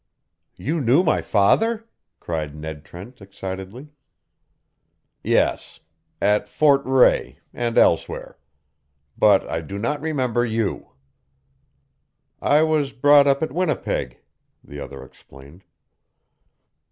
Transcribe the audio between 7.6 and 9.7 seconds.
elsewhere. But I